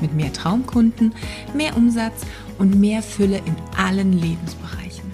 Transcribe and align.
mit 0.00 0.14
mehr 0.14 0.32
Traumkunden, 0.32 1.14
mehr 1.54 1.76
Umsatz 1.76 2.22
und 2.58 2.78
mehr 2.78 3.02
Fülle 3.02 3.38
in 3.38 3.56
allen 3.76 4.12
Lebensbereichen. 4.12 5.10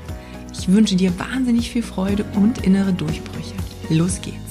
Ich 0.52 0.68
wünsche 0.68 0.96
dir 0.96 1.18
wahnsinnig 1.18 1.70
viel 1.70 1.82
Freude 1.82 2.24
und 2.34 2.64
innere 2.64 2.92
Durchbrüche. 2.92 3.54
Los 3.88 4.20
geht's! 4.20 4.46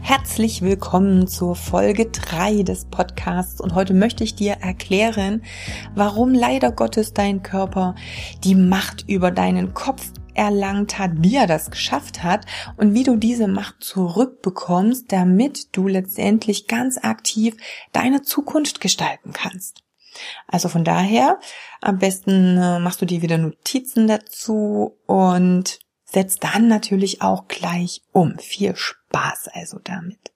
Herzlich 0.00 0.62
willkommen 0.62 1.26
zur 1.26 1.56
Folge 1.56 2.06
3 2.06 2.62
des 2.62 2.84
Podcasts 2.84 3.60
und 3.60 3.74
heute 3.74 3.94
möchte 3.94 4.22
ich 4.22 4.34
dir 4.34 4.52
erklären, 4.60 5.42
warum 5.94 6.34
leider 6.34 6.72
Gottes 6.72 7.14
dein 7.14 7.42
Körper 7.42 7.94
die 8.44 8.54
Macht 8.54 9.04
über 9.08 9.30
deinen 9.30 9.74
Kopf 9.74 10.12
erlangt 10.34 10.98
hat, 10.98 11.12
wie 11.18 11.36
er 11.36 11.46
das 11.46 11.70
geschafft 11.70 12.22
hat 12.22 12.46
und 12.76 12.94
wie 12.94 13.02
du 13.02 13.16
diese 13.16 13.48
Macht 13.48 13.82
zurückbekommst, 13.82 15.10
damit 15.10 15.76
du 15.76 15.88
letztendlich 15.88 16.66
ganz 16.66 16.98
aktiv 16.98 17.56
deine 17.92 18.22
Zukunft 18.22 18.80
gestalten 18.80 19.32
kannst. 19.32 19.82
Also 20.46 20.68
von 20.68 20.84
daher, 20.84 21.40
am 21.80 21.98
besten 21.98 22.56
äh, 22.56 22.78
machst 22.78 23.02
du 23.02 23.06
dir 23.06 23.22
wieder 23.22 23.38
Notizen 23.38 24.06
dazu 24.06 24.96
und 25.06 25.80
setzt 26.04 26.44
dann 26.44 26.68
natürlich 26.68 27.22
auch 27.22 27.48
gleich 27.48 28.02
um. 28.12 28.38
Viel 28.38 28.76
Spaß 28.76 29.48
also 29.52 29.78
damit. 29.82 30.32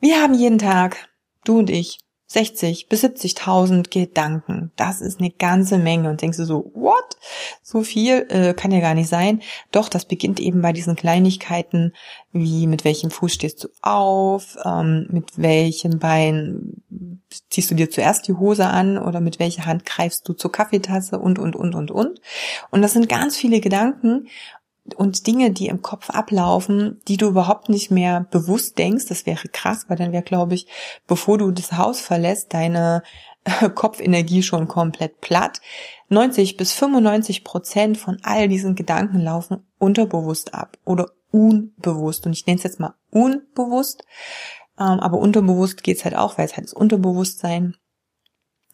Wir 0.00 0.22
haben 0.22 0.34
jeden 0.34 0.58
Tag, 0.58 1.08
du 1.44 1.58
und 1.58 1.70
ich, 1.70 1.98
60 2.28 2.88
bis 2.88 3.04
70.000 3.04 3.90
Gedanken. 3.90 4.72
Das 4.76 5.00
ist 5.00 5.20
eine 5.20 5.30
ganze 5.30 5.78
Menge. 5.78 6.10
Und 6.10 6.22
denkst 6.22 6.38
du 6.38 6.44
so, 6.44 6.70
what? 6.74 7.16
So 7.62 7.82
viel 7.82 8.26
äh, 8.30 8.52
kann 8.54 8.72
ja 8.72 8.80
gar 8.80 8.94
nicht 8.94 9.08
sein. 9.08 9.42
Doch, 9.70 9.88
das 9.88 10.06
beginnt 10.06 10.40
eben 10.40 10.60
bei 10.60 10.72
diesen 10.72 10.96
Kleinigkeiten, 10.96 11.92
wie 12.32 12.66
mit 12.66 12.84
welchem 12.84 13.10
Fuß 13.10 13.32
stehst 13.32 13.64
du 13.64 13.68
auf, 13.80 14.56
ähm, 14.64 15.06
mit 15.10 15.38
welchem 15.38 15.98
Bein 15.98 16.82
ziehst 17.50 17.70
du 17.70 17.74
dir 17.74 17.90
zuerst 17.90 18.26
die 18.28 18.34
Hose 18.34 18.66
an 18.66 18.98
oder 18.98 19.20
mit 19.20 19.38
welcher 19.38 19.66
Hand 19.66 19.86
greifst 19.86 20.28
du 20.28 20.32
zur 20.32 20.50
Kaffeetasse 20.50 21.18
und, 21.18 21.38
und, 21.38 21.54
und, 21.54 21.74
und, 21.74 21.90
und. 21.90 22.20
Und 22.70 22.82
das 22.82 22.92
sind 22.92 23.08
ganz 23.08 23.36
viele 23.36 23.60
Gedanken 23.60 24.28
und 24.94 25.26
Dinge, 25.26 25.50
die 25.50 25.68
im 25.68 25.82
Kopf 25.82 26.10
ablaufen, 26.10 27.00
die 27.08 27.16
du 27.16 27.26
überhaupt 27.26 27.68
nicht 27.68 27.90
mehr 27.90 28.26
bewusst 28.30 28.78
denkst, 28.78 29.06
das 29.06 29.26
wäre 29.26 29.48
krass, 29.48 29.86
weil 29.88 29.96
dann 29.96 30.12
wäre, 30.12 30.22
glaube 30.22 30.54
ich, 30.54 30.66
bevor 31.06 31.38
du 31.38 31.50
das 31.50 31.72
Haus 31.72 32.00
verlässt, 32.00 32.54
deine 32.54 33.02
äh, 33.44 33.68
Kopfenergie 33.70 34.42
schon 34.42 34.68
komplett 34.68 35.20
platt. 35.20 35.60
90 36.08 36.56
bis 36.56 36.72
95 36.72 37.44
Prozent 37.44 37.98
von 37.98 38.18
all 38.22 38.48
diesen 38.48 38.74
Gedanken 38.74 39.20
laufen 39.20 39.66
unterbewusst 39.78 40.54
ab 40.54 40.78
oder 40.84 41.10
unbewusst. 41.30 42.26
Und 42.26 42.32
ich 42.32 42.46
nenne 42.46 42.58
es 42.58 42.64
jetzt 42.64 42.80
mal 42.80 42.94
unbewusst, 43.10 44.04
ähm, 44.78 45.00
aber 45.00 45.18
unterbewusst 45.18 45.82
geht's 45.82 46.04
halt 46.04 46.16
auch, 46.16 46.38
weil 46.38 46.46
es 46.46 46.56
halt 46.56 46.66
das 46.66 46.74
Unterbewusstsein 46.74 47.76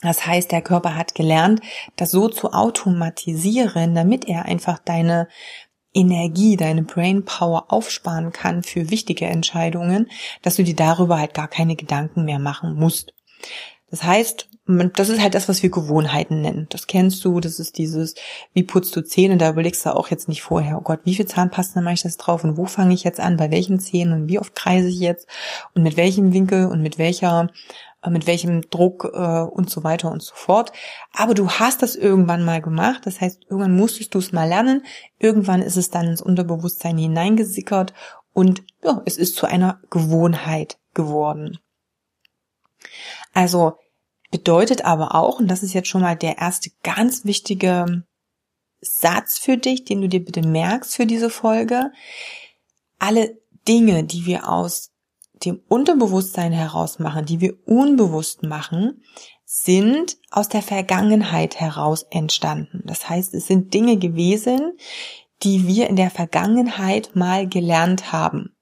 das 0.03 0.27
heißt, 0.27 0.51
der 0.51 0.63
Körper 0.63 0.97
hat 0.97 1.15
gelernt, 1.15 1.61
das 1.97 2.11
so 2.11 2.29
zu 2.29 2.53
automatisieren, 2.53 3.95
damit 3.95 4.27
er 4.27 4.45
einfach 4.45 4.79
deine 4.79 5.29
Energie, 5.95 6.57
deine 6.57 6.83
Brain 6.83 7.25
Power 7.25 7.67
aufsparen 7.69 8.33
kann 8.33 8.63
für 8.63 8.91
wichtige 8.91 9.27
Entscheidungen, 9.27 10.11
dass 10.43 10.57
du 10.57 10.65
dir 10.65 10.77
darüber 10.77 11.19
halt 11.19 11.35
gar 11.35 11.49
keine 11.49 11.77
Gedanken 11.77 12.25
mehr 12.25 12.39
machen 12.39 12.75
musst. 12.75 13.15
Das 13.91 14.03
heißt, 14.03 14.49
das 14.95 15.09
ist 15.11 15.21
halt 15.21 15.35
das, 15.35 15.49
was 15.49 15.63
wir 15.63 15.71
Gewohnheiten 15.71 16.41
nennen. 16.41 16.67
Das 16.71 16.87
kennst 16.87 17.25
du, 17.25 17.41
das 17.41 17.59
ist 17.59 17.77
dieses, 17.77 18.15
wie 18.55 18.63
putzt 18.63 18.97
du 18.97 19.05
Zähne, 19.05 19.37
da 19.37 19.51
überlegst 19.51 19.85
du 19.85 19.95
auch 19.95 20.09
jetzt 20.09 20.29
nicht 20.29 20.43
vorher, 20.43 20.79
oh 20.79 20.83
Gott, 20.83 21.01
wie 21.05 21.15
viel 21.15 21.27
Zahnpasta 21.27 21.81
mache 21.83 21.95
ich 21.95 22.03
das 22.03 22.17
drauf 22.17 22.43
und 22.43 22.57
wo 22.57 22.65
fange 22.65 22.95
ich 22.95 23.05
jetzt 23.05 23.21
an, 23.21 23.37
bei 23.37 23.51
welchen 23.51 23.81
Zähnen 23.81 24.15
und 24.15 24.29
wie 24.29 24.39
oft 24.39 24.55
kreise 24.55 24.89
ich 24.89 25.01
jetzt 25.01 25.29
und 25.75 25.83
mit 25.83 25.97
welchem 25.97 26.33
Winkel 26.33 26.67
und 26.67 26.81
mit 26.81 26.97
welcher 26.97 27.51
mit 28.11 28.27
welchem 28.27 28.63
Druck 28.63 29.11
äh, 29.13 29.41
und 29.43 29.71
so 29.71 29.85
weiter 29.85 30.11
und 30.11 30.23
so 30.23 30.35
fort. 30.35 30.73
Aber 31.13 31.35
du 31.35 31.51
hast 31.51 31.83
das 31.83 31.95
irgendwann 31.95 32.45
mal 32.45 32.61
gemacht. 32.61 33.03
Das 33.05 33.21
heißt, 33.21 33.45
irgendwann 33.45 33.77
musstest 33.77 34.15
du 34.15 34.19
es 34.19 34.33
mal 34.33 34.49
lernen. 34.49 34.85
Irgendwann 35.19 35.63
ist 35.63 35.77
es 35.77 35.91
dann 35.91 36.09
ins 36.09 36.23
Unterbewusstsein 36.23 36.99
hineingesickert 36.99 37.93
und 38.33 38.63
ja, 38.83 39.03
es 39.05 39.17
ist 39.17 39.37
zu 39.37 39.47
einer 39.47 39.81
Gewohnheit 39.91 40.79
geworden. 40.95 41.59
Also 43.33 43.79
bedeutet 44.31 44.85
aber 44.85 45.15
auch, 45.15 45.39
und 45.39 45.49
das 45.49 45.63
ist 45.63 45.75
jetzt 45.75 45.89
schon 45.89 46.01
mal 46.01 46.17
der 46.17 46.39
erste 46.39 46.71
ganz 46.83 47.25
wichtige 47.25 48.05
Satz 48.81 49.39
für 49.39 49.57
dich, 49.57 49.85
den 49.85 50.01
du 50.01 50.09
dir 50.09 50.25
bitte 50.25 50.43
merkst 50.43 50.97
für 50.97 51.07
diese 51.07 51.31
Folge, 51.31 51.93
alle 52.99 53.39
Dinge, 53.69 54.05
die 54.05 54.27
wir 54.27 54.49
aus 54.49 54.92
dem 55.45 55.61
Unterbewusstsein 55.69 56.53
heraus 56.53 56.99
machen, 56.99 57.25
die 57.25 57.41
wir 57.41 57.55
unbewusst 57.67 58.43
machen, 58.43 59.03
sind 59.45 60.17
aus 60.31 60.49
der 60.49 60.63
Vergangenheit 60.63 61.61
heraus 61.61 62.05
entstanden. 62.11 62.83
Das 62.85 63.09
heißt, 63.09 63.35
es 63.35 63.47
sind 63.47 63.75
Dinge 63.75 63.99
gewesen, 63.99 64.73
die 65.43 65.67
wir 65.67 65.89
in 65.89 65.97
der 65.97 66.11
Vergangenheit 66.11 67.15
mal 67.15 67.49
gelernt 67.49 68.13
haben. 68.13 68.55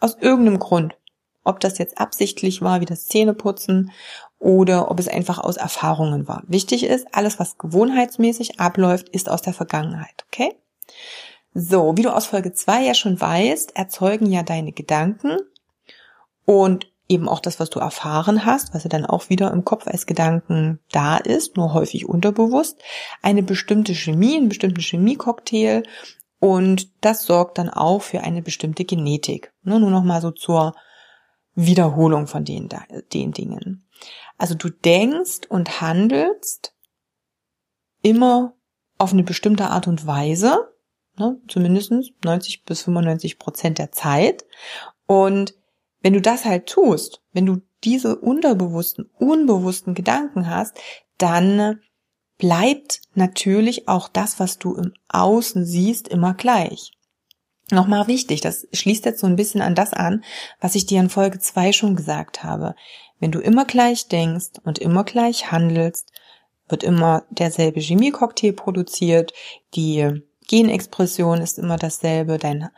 Aus 0.00 0.16
irgendeinem 0.20 0.58
Grund. 0.58 0.96
Ob 1.44 1.60
das 1.60 1.78
jetzt 1.78 1.98
absichtlich 1.98 2.62
war, 2.62 2.80
wie 2.80 2.86
das 2.86 3.06
Zähneputzen, 3.06 3.90
oder 4.38 4.90
ob 4.90 5.00
es 5.00 5.08
einfach 5.08 5.38
aus 5.38 5.56
Erfahrungen 5.56 6.28
war. 6.28 6.42
Wichtig 6.46 6.84
ist, 6.84 7.08
alles, 7.12 7.38
was 7.38 7.58
gewohnheitsmäßig 7.58 8.60
abläuft, 8.60 9.08
ist 9.08 9.28
aus 9.28 9.42
der 9.42 9.54
Vergangenheit, 9.54 10.24
okay? 10.28 10.54
So, 11.54 11.96
wie 11.96 12.02
du 12.02 12.14
aus 12.14 12.26
Folge 12.26 12.52
2 12.52 12.84
ja 12.84 12.94
schon 12.94 13.20
weißt, 13.20 13.74
erzeugen 13.74 14.26
ja 14.26 14.42
deine 14.42 14.72
Gedanken 14.72 15.38
und 16.48 16.90
eben 17.10 17.28
auch 17.28 17.40
das, 17.40 17.60
was 17.60 17.68
du 17.68 17.78
erfahren 17.78 18.46
hast, 18.46 18.72
was 18.72 18.84
ja 18.84 18.88
dann 18.88 19.04
auch 19.04 19.28
wieder 19.28 19.52
im 19.52 19.66
Kopf 19.66 19.86
als 19.86 20.06
Gedanken 20.06 20.80
da 20.90 21.18
ist, 21.18 21.58
nur 21.58 21.74
häufig 21.74 22.08
unterbewusst, 22.08 22.80
eine 23.20 23.42
bestimmte 23.42 23.94
Chemie, 23.94 24.36
einen 24.36 24.48
bestimmten 24.48 24.80
Chemiecocktail 24.80 25.82
und 26.40 26.88
das 27.04 27.24
sorgt 27.24 27.58
dann 27.58 27.68
auch 27.68 28.00
für 28.00 28.22
eine 28.22 28.40
bestimmte 28.40 28.86
Genetik. 28.86 29.52
Nur 29.62 29.78
noch 29.78 30.04
mal 30.04 30.22
so 30.22 30.30
zur 30.30 30.74
Wiederholung 31.54 32.26
von 32.26 32.46
den, 32.46 32.70
den 33.12 33.32
Dingen. 33.32 33.86
Also 34.38 34.54
du 34.54 34.70
denkst 34.70 35.40
und 35.50 35.82
handelst 35.82 36.74
immer 38.00 38.54
auf 38.96 39.12
eine 39.12 39.22
bestimmte 39.22 39.68
Art 39.68 39.86
und 39.86 40.06
Weise, 40.06 40.72
ne, 41.18 41.38
zumindest 41.46 41.92
90 42.24 42.64
bis 42.64 42.80
95 42.84 43.38
Prozent 43.38 43.76
der 43.76 43.92
Zeit. 43.92 44.46
Und 45.06 45.57
wenn 46.08 46.14
du 46.14 46.22
das 46.22 46.46
halt 46.46 46.64
tust, 46.64 47.20
wenn 47.34 47.44
du 47.44 47.60
diese 47.84 48.16
unterbewussten, 48.16 49.10
unbewussten 49.18 49.92
Gedanken 49.92 50.48
hast, 50.48 50.74
dann 51.18 51.82
bleibt 52.38 53.02
natürlich 53.12 53.88
auch 53.88 54.08
das, 54.08 54.40
was 54.40 54.58
du 54.58 54.74
im 54.74 54.94
Außen 55.10 55.66
siehst, 55.66 56.08
immer 56.08 56.32
gleich. 56.32 56.92
Nochmal 57.70 58.06
wichtig, 58.06 58.40
das 58.40 58.66
schließt 58.72 59.04
jetzt 59.04 59.20
so 59.20 59.26
ein 59.26 59.36
bisschen 59.36 59.60
an 59.60 59.74
das 59.74 59.92
an, 59.92 60.24
was 60.62 60.76
ich 60.76 60.86
dir 60.86 60.98
in 60.98 61.10
Folge 61.10 61.40
2 61.40 61.72
schon 61.72 61.94
gesagt 61.94 62.42
habe. 62.42 62.74
Wenn 63.20 63.30
du 63.30 63.40
immer 63.40 63.66
gleich 63.66 64.08
denkst 64.08 64.60
und 64.64 64.78
immer 64.78 65.04
gleich 65.04 65.52
handelst, 65.52 66.10
wird 66.70 66.84
immer 66.84 67.26
derselbe 67.28 67.80
Chemiecocktail 67.80 68.54
produziert, 68.54 69.34
die 69.74 70.22
Genexpression 70.46 71.42
ist 71.42 71.58
immer 71.58 71.76
dasselbe, 71.76 72.38
dein, 72.38 72.70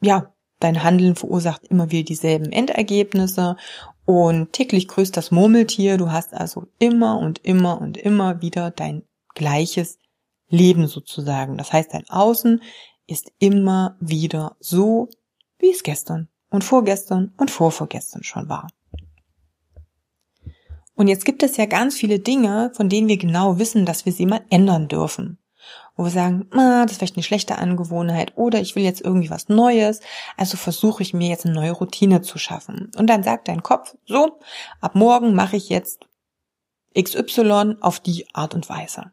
ja, 0.00 0.31
Dein 0.62 0.84
Handeln 0.84 1.16
verursacht 1.16 1.66
immer 1.66 1.90
wieder 1.90 2.04
dieselben 2.04 2.52
Endergebnisse 2.52 3.56
und 4.04 4.52
täglich 4.52 4.86
grüßt 4.86 5.16
das 5.16 5.32
Murmeltier. 5.32 5.98
Du 5.98 6.12
hast 6.12 6.32
also 6.34 6.68
immer 6.78 7.18
und 7.18 7.40
immer 7.44 7.80
und 7.80 7.96
immer 7.96 8.42
wieder 8.42 8.70
dein 8.70 9.02
gleiches 9.34 9.98
Leben 10.48 10.86
sozusagen. 10.86 11.58
Das 11.58 11.72
heißt, 11.72 11.92
dein 11.92 12.08
Außen 12.08 12.62
ist 13.08 13.32
immer 13.40 13.96
wieder 13.98 14.54
so, 14.60 15.08
wie 15.58 15.70
es 15.70 15.82
gestern 15.82 16.28
und 16.48 16.62
vorgestern 16.62 17.34
und 17.38 17.50
vorvorgestern 17.50 18.22
schon 18.22 18.48
war. 18.48 18.68
Und 20.94 21.08
jetzt 21.08 21.24
gibt 21.24 21.42
es 21.42 21.56
ja 21.56 21.66
ganz 21.66 21.96
viele 21.96 22.20
Dinge, 22.20 22.70
von 22.76 22.88
denen 22.88 23.08
wir 23.08 23.16
genau 23.16 23.58
wissen, 23.58 23.84
dass 23.84 24.06
wir 24.06 24.12
sie 24.12 24.26
mal 24.26 24.44
ändern 24.48 24.86
dürfen. 24.86 25.38
Wo 25.96 26.04
wir 26.04 26.10
sagen, 26.10 26.48
ah, 26.52 26.82
das 26.82 26.92
ist 26.92 26.98
vielleicht 26.98 27.16
eine 27.16 27.22
schlechte 27.22 27.58
Angewohnheit 27.58 28.32
oder 28.36 28.60
ich 28.60 28.76
will 28.76 28.82
jetzt 28.82 29.02
irgendwie 29.02 29.30
was 29.30 29.48
Neues, 29.48 30.00
also 30.36 30.56
versuche 30.56 31.02
ich 31.02 31.14
mir 31.14 31.28
jetzt 31.28 31.44
eine 31.44 31.54
neue 31.54 31.72
Routine 31.72 32.22
zu 32.22 32.38
schaffen. 32.38 32.90
Und 32.96 33.08
dann 33.08 33.22
sagt 33.22 33.48
dein 33.48 33.62
Kopf, 33.62 33.94
so, 34.06 34.38
ab 34.80 34.94
morgen 34.94 35.34
mache 35.34 35.56
ich 35.56 35.68
jetzt 35.68 36.06
XY 36.98 37.76
auf 37.80 38.00
die 38.00 38.26
Art 38.34 38.54
und 38.54 38.68
Weise. 38.68 39.12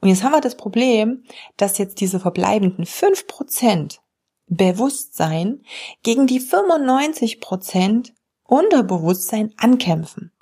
Und 0.00 0.08
jetzt 0.08 0.22
haben 0.22 0.32
wir 0.32 0.40
das 0.40 0.56
Problem, 0.56 1.24
dass 1.56 1.78
jetzt 1.78 2.00
diese 2.00 2.20
verbleibenden 2.20 2.86
fünf 2.86 3.26
Prozent 3.26 4.00
Bewusstsein 4.46 5.62
gegen 6.02 6.26
die 6.26 6.40
95% 6.40 8.10
Unterbewusstsein 8.44 9.54
ankämpfen. 9.56 10.32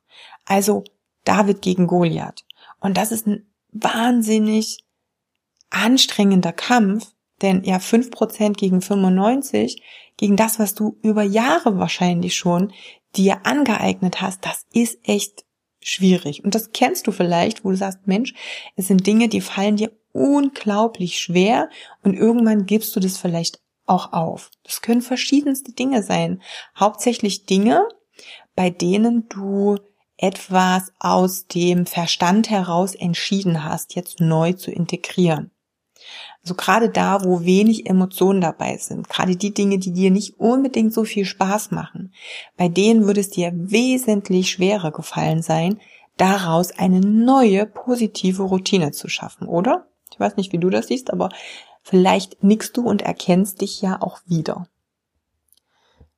Also 0.46 0.84
David 1.24 1.60
gegen 1.60 1.86
Goliath. 1.86 2.44
Und 2.80 2.96
das 2.96 3.12
ist 3.12 3.26
ein 3.26 3.52
wahnsinnig 3.70 4.84
anstrengender 5.70 6.52
Kampf, 6.52 7.12
denn 7.42 7.62
ja 7.64 7.76
5% 7.76 8.54
gegen 8.54 8.80
95, 8.80 9.82
gegen 10.16 10.36
das, 10.36 10.58
was 10.58 10.74
du 10.74 10.98
über 11.02 11.22
Jahre 11.22 11.78
wahrscheinlich 11.78 12.36
schon 12.36 12.72
dir 13.16 13.46
angeeignet 13.46 14.20
hast, 14.20 14.44
das 14.44 14.66
ist 14.72 14.98
echt 15.04 15.44
schwierig. 15.80 16.44
Und 16.44 16.54
das 16.54 16.72
kennst 16.72 17.06
du 17.06 17.12
vielleicht, 17.12 17.64
wo 17.64 17.70
du 17.70 17.76
sagst, 17.76 18.06
Mensch, 18.06 18.34
es 18.76 18.88
sind 18.88 19.06
Dinge, 19.06 19.28
die 19.28 19.40
fallen 19.40 19.76
dir 19.76 19.92
unglaublich 20.12 21.20
schwer 21.20 21.70
und 22.02 22.14
irgendwann 22.14 22.66
gibst 22.66 22.94
du 22.96 23.00
das 23.00 23.18
vielleicht 23.18 23.60
auch 23.86 24.12
auf. 24.12 24.50
Das 24.64 24.82
können 24.82 25.02
verschiedenste 25.02 25.72
Dinge 25.72 26.02
sein. 26.02 26.42
Hauptsächlich 26.76 27.46
Dinge, 27.46 27.88
bei 28.54 28.70
denen 28.70 29.28
du 29.28 29.76
etwas 30.16 30.92
aus 30.98 31.46
dem 31.46 31.86
Verstand 31.86 32.50
heraus 32.50 32.94
entschieden 32.94 33.64
hast, 33.64 33.94
jetzt 33.94 34.20
neu 34.20 34.52
zu 34.52 34.70
integrieren. 34.70 35.52
Also 36.48 36.54
gerade 36.54 36.88
da, 36.88 37.24
wo 37.24 37.44
wenig 37.44 37.86
Emotionen 37.86 38.40
dabei 38.40 38.76
sind, 38.78 39.08
gerade 39.08 39.36
die 39.36 39.52
Dinge, 39.52 39.78
die 39.78 39.92
dir 39.92 40.10
nicht 40.10 40.38
unbedingt 40.38 40.94
so 40.94 41.04
viel 41.04 41.24
Spaß 41.24 41.72
machen, 41.72 42.12
bei 42.56 42.68
denen 42.68 43.06
würde 43.06 43.20
es 43.20 43.30
dir 43.30 43.52
wesentlich 43.54 44.50
schwerer 44.50 44.90
gefallen 44.90 45.42
sein, 45.42 45.78
daraus 46.16 46.70
eine 46.72 47.00
neue 47.00 47.66
positive 47.66 48.42
Routine 48.44 48.92
zu 48.92 49.08
schaffen, 49.08 49.46
oder? 49.46 49.88
Ich 50.10 50.18
weiß 50.18 50.36
nicht, 50.36 50.52
wie 50.52 50.58
du 50.58 50.70
das 50.70 50.86
siehst, 50.86 51.12
aber 51.12 51.28
Vielleicht 51.88 52.44
nickst 52.44 52.76
du 52.76 52.86
und 52.86 53.00
erkennst 53.00 53.62
dich 53.62 53.80
ja 53.80 54.02
auch 54.02 54.20
wieder. 54.26 54.66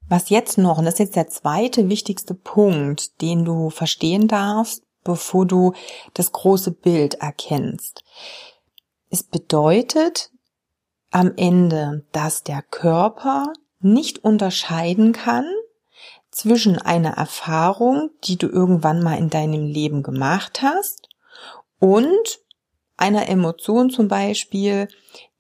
Was 0.08 0.28
jetzt 0.28 0.58
noch, 0.58 0.78
und 0.78 0.84
das 0.84 0.94
ist 0.94 0.98
jetzt 0.98 1.14
der 1.14 1.28
zweite 1.28 1.88
wichtigste 1.88 2.34
Punkt, 2.34 3.20
den 3.20 3.44
du 3.44 3.70
verstehen 3.70 4.26
darfst, 4.26 4.82
bevor 5.04 5.46
du 5.46 5.72
das 6.12 6.32
große 6.32 6.72
Bild 6.72 7.14
erkennst. 7.14 8.02
Es 9.10 9.24
bedeutet 9.24 10.30
am 11.10 11.32
Ende, 11.36 12.04
dass 12.12 12.44
der 12.44 12.62
Körper 12.62 13.52
nicht 13.80 14.24
unterscheiden 14.24 15.12
kann 15.12 15.46
zwischen 16.30 16.78
einer 16.78 17.14
Erfahrung, 17.14 18.10
die 18.22 18.36
du 18.36 18.46
irgendwann 18.46 19.02
mal 19.02 19.18
in 19.18 19.28
deinem 19.28 19.64
Leben 19.64 20.04
gemacht 20.04 20.62
hast, 20.62 21.08
und 21.80 22.38
einer 22.96 23.28
Emotion 23.28 23.90
zum 23.90 24.06
Beispiel, 24.06 24.86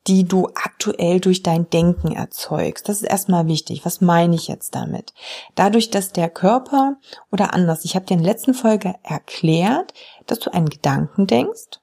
die 0.06 0.24
du 0.24 0.48
aktuell 0.54 1.20
durch 1.20 1.42
dein 1.42 1.68
Denken 1.68 2.10
erzeugst. 2.10 2.88
Das 2.88 3.02
ist 3.02 3.08
erstmal 3.08 3.46
wichtig. 3.46 3.84
Was 3.84 4.00
meine 4.00 4.34
ich 4.34 4.48
jetzt 4.48 4.74
damit? 4.74 5.12
Dadurch, 5.54 5.90
dass 5.90 6.12
der 6.12 6.30
Körper 6.30 6.96
oder 7.30 7.52
anders, 7.52 7.84
ich 7.84 7.94
habe 7.94 8.06
dir 8.06 8.14
in 8.14 8.22
der 8.22 8.32
letzten 8.32 8.54
Folge 8.54 8.94
erklärt, 9.02 9.92
dass 10.26 10.40
du 10.40 10.52
einen 10.52 10.70
Gedanken 10.70 11.26
denkst 11.26 11.79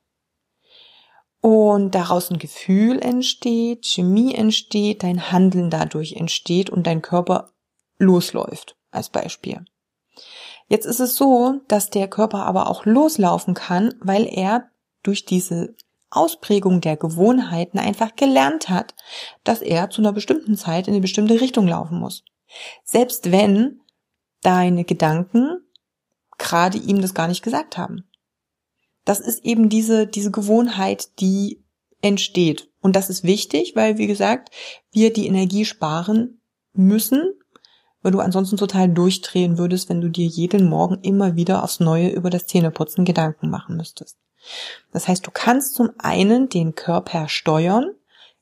und 1.48 1.96
daraus 1.96 2.30
ein 2.30 2.40
Gefühl 2.40 3.00
entsteht, 3.00 3.86
Chemie 3.86 4.36
entsteht, 4.36 5.04
dein 5.04 5.32
Handeln 5.32 5.70
dadurch 5.70 6.12
entsteht 6.12 6.70
und 6.70 6.86
dein 6.86 7.02
Körper 7.02 7.54
losläuft, 7.98 8.76
als 8.92 9.08
Beispiel. 9.08 9.64
Jetzt 10.68 10.84
ist 10.84 11.00
es 11.00 11.16
so, 11.16 11.62
dass 11.70 11.90
der 11.90 12.10
Körper 12.10 12.46
aber 12.46 12.70
auch 12.70 12.86
loslaufen 12.86 13.54
kann, 13.54 13.96
weil 14.02 14.28
er 14.28 14.72
durch 15.04 15.24
diese 15.24 15.74
Ausprägung 16.10 16.82
der 16.82 16.98
Gewohnheiten 16.98 17.80
einfach 17.80 18.18
gelernt 18.18 18.68
hat, 18.68 18.94
dass 19.46 19.62
er 19.62 19.90
zu 19.90 20.02
einer 20.02 20.12
bestimmten 20.12 20.58
Zeit 20.58 20.90
in 20.90 20.96
eine 20.96 21.02
bestimmte 21.02 21.40
Richtung 21.40 21.66
laufen 21.66 21.98
muss. 21.98 22.26
Selbst 22.84 23.32
wenn 23.32 23.80
deine 24.42 24.84
Gedanken 24.84 25.62
gerade 26.38 26.78
ihm 26.78 27.02
das 27.02 27.14
gar 27.14 27.30
nicht 27.30 27.42
gesagt 27.42 27.78
haben. 27.78 28.04
Das 29.08 29.20
ist 29.22 29.46
eben 29.46 29.70
diese, 29.70 30.06
diese 30.06 30.32
Gewohnheit, 30.32 31.20
die 31.22 31.64
entsteht. 32.02 32.70
Und 32.82 32.98
das 32.98 33.10
ist 33.10 33.24
wichtig, 33.24 33.74
weil, 33.76 33.98
wie 33.98 34.06
gesagt, 34.06 34.50
wir 34.92 35.14
die 35.14 35.28
Energie 35.28 35.64
sparen 35.64 36.42
müssen, 36.74 37.34
weil 38.02 38.12
du 38.12 38.20
ansonsten 38.20 38.58
total 38.58 38.90
durchdrehen 38.90 39.58
würdest, 39.58 39.88
wenn 39.88 40.02
du 40.02 40.10
dir 40.10 40.28
jeden 40.28 40.70
Morgen 40.70 41.00
immer 41.04 41.38
wieder 41.38 41.64
aufs 41.64 41.80
Neue 41.80 42.10
über 42.10 42.30
das 42.30 42.48
Zähneputzen 42.48 43.06
Gedanken 43.06 43.50
machen 43.50 43.78
müsstest. 43.78 44.18
Das 44.92 45.08
heißt, 45.08 45.26
du 45.26 45.32
kannst 45.32 45.76
zum 45.76 45.92
einen 45.98 46.50
den 46.50 46.76
Körper 46.76 47.30
steuern, 47.30 47.92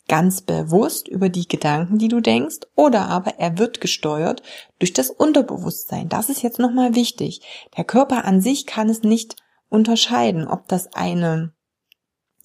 ganz 0.07 0.41
bewusst 0.41 1.07
über 1.07 1.29
die 1.29 1.47
Gedanken, 1.47 1.99
die 1.99 2.07
du 2.07 2.21
denkst, 2.21 2.61
oder 2.75 3.07
aber 3.07 3.35
er 3.37 3.59
wird 3.59 3.81
gesteuert 3.81 4.41
durch 4.79 4.93
das 4.93 5.11
Unterbewusstsein. 5.11 6.09
Das 6.09 6.29
ist 6.29 6.41
jetzt 6.41 6.57
nochmal 6.57 6.95
wichtig. 6.95 7.41
Der 7.77 7.83
Körper 7.83 8.25
an 8.25 8.41
sich 8.41 8.65
kann 8.65 8.89
es 8.89 9.03
nicht 9.03 9.35
unterscheiden, 9.75 10.47
ob 10.47 10.67
das 10.67 10.93
eine 10.93 11.53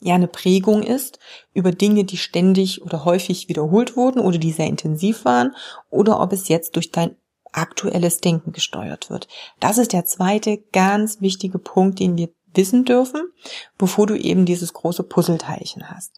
ja 0.02 0.14
eine 0.14 0.28
Prägung 0.28 0.82
ist 0.82 1.18
über 1.52 1.72
Dinge, 1.72 2.04
die 2.04 2.16
ständig 2.16 2.82
oder 2.82 3.04
häufig 3.04 3.48
wiederholt 3.48 3.96
wurden 3.96 4.20
oder 4.20 4.38
die 4.38 4.52
sehr 4.52 4.66
intensiv 4.66 5.24
waren, 5.24 5.54
oder 5.90 6.20
ob 6.20 6.32
es 6.32 6.48
jetzt 6.48 6.76
durch 6.76 6.90
dein 6.90 7.16
aktuelles 7.52 8.20
Denken 8.20 8.52
gesteuert 8.52 9.10
wird. 9.10 9.28
Das 9.58 9.78
ist 9.78 9.92
der 9.92 10.04
zweite 10.04 10.58
ganz 10.72 11.20
wichtige 11.20 11.58
Punkt, 11.58 11.98
den 11.98 12.16
wir 12.16 12.30
wissen 12.54 12.84
dürfen, 12.84 13.32
bevor 13.78 14.06
du 14.06 14.16
eben 14.16 14.46
dieses 14.46 14.72
große 14.72 15.02
Puzzleteilchen 15.02 15.90
hast. 15.90 16.12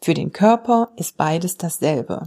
Für 0.00 0.14
den 0.14 0.32
Körper 0.32 0.92
ist 0.96 1.16
beides 1.16 1.56
dasselbe. 1.56 2.24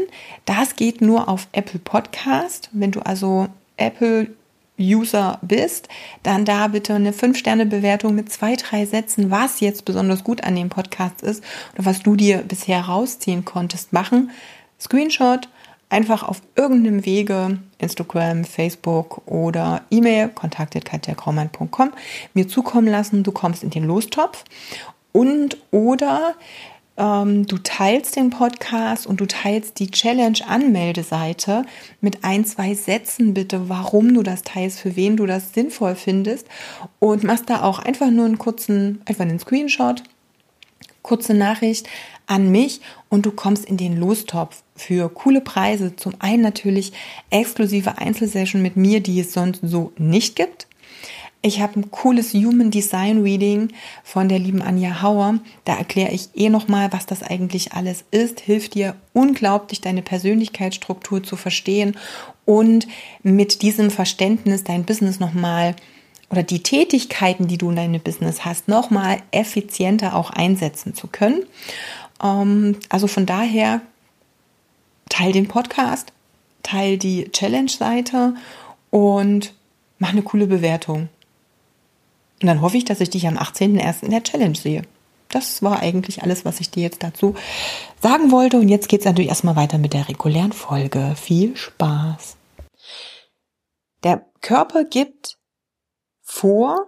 Das 0.46 0.76
geht 0.76 1.02
nur 1.02 1.28
auf 1.28 1.48
Apple 1.52 1.80
Podcast. 1.80 2.70
Wenn 2.72 2.92
du 2.92 3.00
also 3.02 3.48
Apple 3.78 4.28
User 4.80 5.40
bist, 5.42 5.88
dann 6.24 6.46
da 6.46 6.68
bitte 6.68 6.96
eine 6.96 7.12
5-Sterne-Bewertung 7.12 8.16
mit 8.16 8.32
zwei, 8.32 8.56
drei 8.56 8.86
Sätzen, 8.86 9.30
was 9.30 9.60
jetzt 9.60 9.86
besonders 9.86 10.24
gut 10.24 10.44
an 10.44 10.56
dem 10.56 10.70
Podcast 10.70 11.22
ist 11.22 11.44
oder 11.74 11.86
was 11.86 12.02
du 12.02 12.16
dir 12.16 12.40
bisher 12.40 12.82
rausziehen 12.82 13.46
konntest, 13.46 13.94
machen. 13.94 14.32
Screenshot 14.80 15.48
einfach 15.91 16.24
auf 16.24 16.41
irgendeinem 16.55 17.05
Wege, 17.05 17.60
Instagram, 17.77 18.45
Facebook 18.45 19.21
oder 19.27 19.81
E-Mail, 19.91 20.29
kontaktet.katjakraumann.com, 20.29 21.91
mir 22.33 22.48
zukommen 22.48 22.88
lassen. 22.88 23.24
Du 23.24 23.31
kommst 23.31 23.63
in 23.63 23.69
den 23.69 23.83
Lostopf. 23.83 24.45
Und 25.12 25.57
oder 25.71 26.36
ähm, 26.95 27.45
du 27.45 27.57
teilst 27.57 28.15
den 28.15 28.29
Podcast 28.29 29.05
und 29.05 29.19
du 29.19 29.27
teilst 29.27 29.79
die 29.79 29.91
Challenge-Anmeldeseite 29.91 31.65
mit 32.00 32.24
ein, 32.24 32.45
zwei 32.45 32.74
Sätzen 32.74 33.33
bitte, 33.33 33.67
warum 33.67 34.13
du 34.13 34.24
das 34.24 34.43
teilst, 34.43 34.79
für 34.79 34.95
wen 34.95 35.17
du 35.17 35.25
das 35.25 35.53
sinnvoll 35.53 35.95
findest 35.95 36.48
und 37.00 37.24
machst 37.24 37.50
da 37.50 37.63
auch 37.63 37.79
einfach 37.79 38.10
nur 38.10 38.25
einen 38.25 38.38
kurzen, 38.38 39.01
einfach 39.05 39.24
einen 39.24 39.39
Screenshot, 39.39 40.03
kurze 41.01 41.33
Nachricht 41.33 41.89
an 42.27 42.51
mich 42.51 42.79
und 43.10 43.25
du 43.25 43.31
kommst 43.31 43.65
in 43.65 43.75
den 43.75 43.98
Lostopf 43.98 44.63
für 44.82 45.10
coole 45.10 45.42
Preise. 45.42 45.96
Zum 45.96 46.14
einen 46.20 46.42
natürlich 46.42 46.92
exklusive 47.30 47.98
Einzelsession 47.98 48.62
mit 48.62 48.76
mir, 48.76 49.00
die 49.00 49.20
es 49.20 49.34
sonst 49.34 49.62
so 49.64 49.94
nicht 49.98 50.36
gibt. 50.36 50.68
Ich 51.44 51.60
habe 51.60 51.80
ein 51.80 51.90
cooles 51.90 52.34
Human 52.34 52.70
Design 52.70 53.24
Reading 53.24 53.70
von 54.04 54.30
der 54.30 54.38
lieben 54.38 54.62
Anja 54.62 55.02
Hauer. 55.02 55.40
Da 55.66 55.76
erkläre 55.76 56.12
ich 56.12 56.30
eh 56.36 56.50
nochmal, 56.50 56.94
was 56.94 57.08
das 57.08 57.24
eigentlich 57.24 57.74
alles 57.74 58.04
ist. 58.12 58.42
Hilft 58.42 58.76
dir 58.76 58.96
unglaublich, 59.14 59.82
deine 59.82 60.04
Persönlichkeitsstruktur 60.04 61.24
zu 61.24 61.36
verstehen 61.36 61.98
und 62.46 62.88
mit 63.24 63.64
diesem 63.64 63.90
Verständnis 63.90 64.64
dein 64.64 64.84
Business 64.84 65.20
nochmal 65.20 65.76
oder 66.30 66.44
die 66.44 66.62
Tätigkeiten, 66.62 67.48
die 67.48 67.58
du 67.58 67.72
in 67.72 67.76
deinem 67.76 68.02
Business 68.02 68.46
hast, 68.46 68.68
nochmal 68.68 69.18
effizienter 69.32 70.16
auch 70.16 70.30
einsetzen 70.30 70.94
zu 70.94 71.08
können. 71.08 71.44
Ähm, 72.24 72.78
also 72.90 73.08
von 73.08 73.26
daher 73.26 73.82
teil 75.12 75.34
den 75.34 75.48
Podcast, 75.48 76.13
teil 76.63 76.98
die 76.98 77.30
Challenge-Seite 77.32 78.36
und 78.89 79.53
mach 80.00 80.10
eine 80.10 80.24
coole 80.24 80.48
Bewertung. 80.48 81.10
Und 82.41 82.48
dann 82.48 82.62
hoffe 82.62 82.77
ich, 82.77 82.86
dass 82.86 83.01
ich 83.01 83.10
dich 83.12 83.27
am 83.27 83.38
18.01. 83.38 84.03
in 84.03 84.12
der 84.12 84.24
Challenge 84.24 84.56
sehe. 84.56 84.84
Das 85.30 85.62
war 85.62 85.80
eigentlich 85.80 86.24
alles, 86.24 86.44
was 86.44 86.60
ich 86.60 86.72
dir 86.72 86.84
jetzt 86.84 87.03
dazu 87.03 87.36
sagen 88.01 88.32
wollte. 88.32 88.58
Und 88.58 88.68
jetzt 88.68 88.89
geht 88.89 89.01
es 89.01 89.06
natürlich 89.06 89.30
erstmal 89.30 89.56
weiter 89.56 89.77
mit 89.77 89.94
der 89.94 90.10
regulären 90.10 90.53
Folge. 90.53 91.13
Viel 91.15 91.56
Spaß. 91.56 92.38
Der 94.03 94.25
Körper 94.41 94.84
gibt 94.84 95.38
vor, 96.22 96.88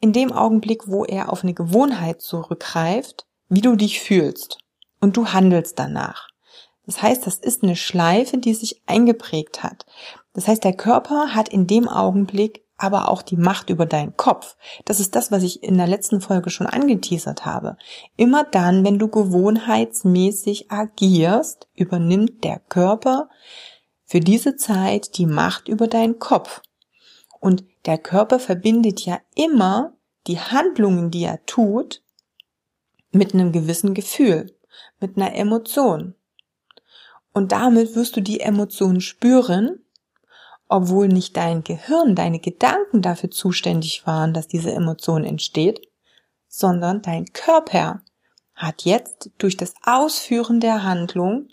in 0.00 0.12
dem 0.12 0.32
Augenblick, 0.32 0.86
wo 0.86 1.04
er 1.04 1.32
auf 1.32 1.42
eine 1.42 1.54
Gewohnheit 1.54 2.20
zurückgreift, 2.20 3.24
wie 3.48 3.60
du 3.60 3.76
dich 3.76 4.00
fühlst. 4.00 4.58
Und 5.00 5.16
du 5.16 5.28
handelst 5.28 5.78
danach. 5.78 6.29
Das 6.90 7.02
heißt, 7.02 7.24
das 7.24 7.36
ist 7.36 7.62
eine 7.62 7.76
Schleife, 7.76 8.38
die 8.38 8.52
sich 8.52 8.82
eingeprägt 8.86 9.62
hat. 9.62 9.86
Das 10.32 10.48
heißt, 10.48 10.64
der 10.64 10.72
Körper 10.72 11.36
hat 11.36 11.48
in 11.48 11.68
dem 11.68 11.86
Augenblick 11.88 12.64
aber 12.78 13.08
auch 13.08 13.22
die 13.22 13.36
Macht 13.36 13.70
über 13.70 13.86
deinen 13.86 14.16
Kopf. 14.16 14.56
Das 14.86 14.98
ist 14.98 15.14
das, 15.14 15.30
was 15.30 15.44
ich 15.44 15.62
in 15.62 15.78
der 15.78 15.86
letzten 15.86 16.20
Folge 16.20 16.50
schon 16.50 16.66
angeteasert 16.66 17.46
habe. 17.46 17.76
Immer 18.16 18.42
dann, 18.42 18.84
wenn 18.84 18.98
du 18.98 19.06
gewohnheitsmäßig 19.06 20.72
agierst, 20.72 21.68
übernimmt 21.76 22.42
der 22.42 22.58
Körper 22.58 23.28
für 24.04 24.18
diese 24.18 24.56
Zeit 24.56 25.16
die 25.16 25.26
Macht 25.26 25.68
über 25.68 25.86
deinen 25.86 26.18
Kopf. 26.18 26.60
Und 27.38 27.62
der 27.86 27.98
Körper 27.98 28.40
verbindet 28.40 29.02
ja 29.02 29.20
immer 29.36 29.92
die 30.26 30.40
Handlungen, 30.40 31.12
die 31.12 31.22
er 31.22 31.46
tut, 31.46 32.02
mit 33.12 33.32
einem 33.32 33.52
gewissen 33.52 33.94
Gefühl, 33.94 34.56
mit 34.98 35.16
einer 35.16 35.36
Emotion. 35.36 36.16
Und 37.32 37.52
damit 37.52 37.94
wirst 37.94 38.16
du 38.16 38.20
die 38.20 38.40
Emotion 38.40 39.00
spüren 39.00 39.80
obwohl 40.70 41.08
nicht 41.08 41.36
dein 41.36 41.64
Gehirn, 41.64 42.14
deine 42.14 42.38
Gedanken 42.38 43.02
dafür 43.02 43.30
zuständig 43.30 44.06
waren, 44.06 44.32
dass 44.32 44.46
diese 44.46 44.70
Emotion 44.70 45.24
entsteht, 45.24 45.80
sondern 46.46 47.02
dein 47.02 47.26
Körper 47.32 48.02
hat 48.54 48.84
jetzt 48.84 49.30
durch 49.38 49.56
das 49.56 49.74
Ausführen 49.82 50.60
der 50.60 50.84
Handlung 50.84 51.48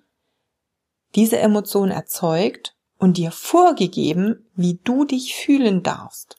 diese 1.15 1.39
Emotion 1.39 1.89
erzeugt 1.89 2.75
und 2.99 3.17
dir 3.17 3.31
vorgegeben, 3.31 4.47
wie 4.55 4.79
du 4.83 5.03
dich 5.03 5.33
fühlen 5.33 5.81
darfst. 5.81 6.37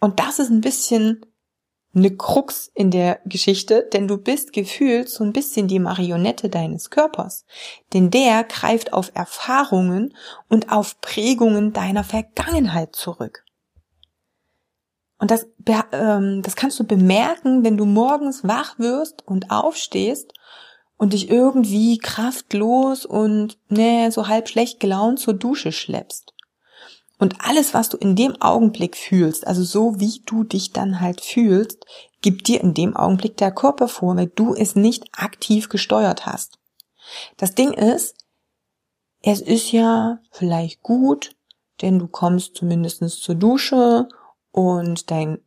Und 0.00 0.20
das 0.20 0.38
ist 0.38 0.48
ein 0.48 0.62
bisschen 0.62 1.26
eine 1.94 2.14
Krux 2.14 2.70
in 2.74 2.90
der 2.90 3.20
Geschichte, 3.24 3.88
denn 3.92 4.08
du 4.08 4.18
bist 4.18 4.52
gefühlt 4.52 5.08
so 5.08 5.24
ein 5.24 5.32
bisschen 5.32 5.68
die 5.68 5.78
Marionette 5.78 6.48
deines 6.48 6.90
Körpers. 6.90 7.44
Denn 7.92 8.10
der 8.10 8.44
greift 8.44 8.92
auf 8.92 9.10
Erfahrungen 9.14 10.14
und 10.48 10.70
auf 10.70 11.00
Prägungen 11.00 11.72
deiner 11.72 12.04
Vergangenheit 12.04 12.94
zurück. 12.94 13.44
Und 15.18 15.30
das, 15.30 15.46
ähm, 15.92 16.42
das 16.42 16.54
kannst 16.56 16.78
du 16.78 16.84
bemerken, 16.84 17.64
wenn 17.64 17.76
du 17.76 17.84
morgens 17.84 18.46
wach 18.46 18.78
wirst 18.78 19.26
und 19.26 19.50
aufstehst 19.50 20.32
und 20.96 21.12
dich 21.12 21.30
irgendwie 21.30 21.98
kraftlos 21.98 23.04
und 23.04 23.58
ne, 23.68 24.10
so 24.12 24.28
halb 24.28 24.48
schlecht 24.48 24.78
gelaunt 24.78 25.18
zur 25.18 25.34
Dusche 25.34 25.72
schleppst. 25.72 26.34
Und 27.18 27.36
alles, 27.40 27.74
was 27.74 27.88
du 27.88 27.96
in 27.96 28.14
dem 28.14 28.40
Augenblick 28.40 28.96
fühlst, 28.96 29.46
also 29.46 29.64
so 29.64 29.98
wie 29.98 30.22
du 30.24 30.44
dich 30.44 30.72
dann 30.72 31.00
halt 31.00 31.20
fühlst, 31.20 31.84
gibt 32.20 32.48
dir 32.48 32.60
in 32.60 32.74
dem 32.74 32.96
Augenblick 32.96 33.36
der 33.36 33.52
Körper 33.52 33.88
vor, 33.88 34.16
weil 34.16 34.28
du 34.28 34.54
es 34.54 34.76
nicht 34.76 35.04
aktiv 35.12 35.68
gesteuert 35.68 36.26
hast. 36.26 36.58
Das 37.36 37.54
Ding 37.54 37.72
ist, 37.72 38.16
es 39.22 39.40
ist 39.40 39.72
ja 39.72 40.20
vielleicht 40.30 40.82
gut, 40.82 41.34
denn 41.82 41.98
du 41.98 42.06
kommst 42.06 42.56
zumindest 42.56 43.02
zur 43.20 43.34
Dusche 43.34 44.08
und 44.52 45.10
dein 45.10 45.38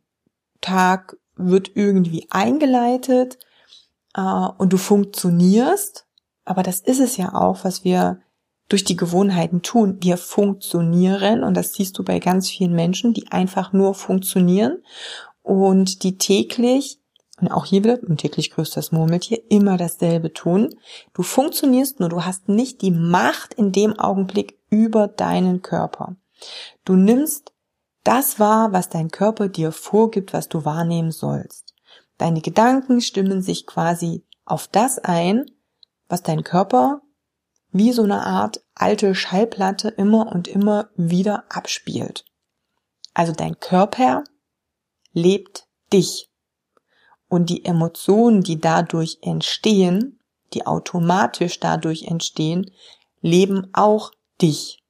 Tag 0.60 1.16
wird 1.36 1.72
irgendwie 1.74 2.26
eingeleitet 2.30 3.38
äh, 4.14 4.20
und 4.20 4.72
du 4.72 4.76
funktionierst. 4.76 6.06
Aber 6.44 6.62
das 6.62 6.80
ist 6.80 7.00
es 7.00 7.16
ja 7.16 7.34
auch, 7.34 7.64
was 7.64 7.84
wir 7.84 8.20
durch 8.72 8.84
die 8.84 8.96
Gewohnheiten 8.96 9.60
tun. 9.60 9.98
Wir 10.00 10.16
funktionieren 10.16 11.44
und 11.44 11.54
das 11.54 11.74
siehst 11.74 11.98
du 11.98 12.04
bei 12.04 12.18
ganz 12.18 12.48
vielen 12.48 12.72
Menschen, 12.72 13.12
die 13.12 13.30
einfach 13.30 13.72
nur 13.72 13.94
funktionieren 13.94 14.82
und 15.42 16.02
die 16.02 16.16
täglich 16.16 16.98
und 17.40 17.48
auch 17.48 17.66
hier 17.66 17.84
wieder 17.84 18.02
im 18.02 18.16
täglich 18.16 18.50
größtes 18.50 18.92
Murmeltier 18.92 19.42
immer 19.50 19.76
dasselbe 19.76 20.32
tun. 20.32 20.74
Du 21.12 21.22
funktionierst 21.22 22.00
nur, 22.00 22.08
du 22.08 22.24
hast 22.24 22.48
nicht 22.48 22.80
die 22.82 22.92
Macht 22.92 23.52
in 23.54 23.72
dem 23.72 23.98
Augenblick 23.98 24.58
über 24.70 25.08
deinen 25.08 25.60
Körper. 25.60 26.16
Du 26.84 26.94
nimmst 26.94 27.52
das 28.04 28.38
wahr, 28.38 28.72
was 28.72 28.88
dein 28.88 29.10
Körper 29.10 29.48
dir 29.48 29.72
vorgibt, 29.72 30.32
was 30.32 30.48
du 30.48 30.64
wahrnehmen 30.64 31.10
sollst. 31.10 31.74
Deine 32.16 32.40
Gedanken 32.40 33.00
stimmen 33.00 33.42
sich 33.42 33.66
quasi 33.66 34.24
auf 34.44 34.66
das 34.68 34.98
ein, 34.98 35.46
was 36.08 36.22
dein 36.22 36.44
Körper 36.44 37.02
wie 37.72 37.92
so 37.92 38.02
eine 38.02 38.24
Art 38.24 38.62
alte 38.74 39.14
Schallplatte 39.14 39.88
immer 39.88 40.30
und 40.32 40.46
immer 40.46 40.90
wieder 40.94 41.44
abspielt. 41.48 42.24
Also 43.14 43.32
dein 43.32 43.58
Körper 43.58 44.24
lebt 45.12 45.66
dich. 45.92 46.30
Und 47.28 47.48
die 47.48 47.64
Emotionen, 47.64 48.42
die 48.42 48.60
dadurch 48.60 49.18
entstehen, 49.22 50.20
die 50.52 50.66
automatisch 50.66 51.60
dadurch 51.60 52.04
entstehen, 52.04 52.70
leben 53.22 53.68
auch 53.72 54.10
dich. 54.40 54.82